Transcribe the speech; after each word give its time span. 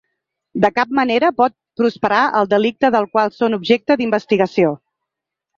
De 0.63 0.69
cap 0.77 0.95
manera 0.99 1.29
pot 1.41 1.53
prosperar 1.81 2.23
el 2.41 2.49
delicte 2.55 2.91
del 2.97 3.07
qual 3.13 3.31
són 3.39 3.57
objecte 3.59 3.99
d’investigació. 4.01 4.77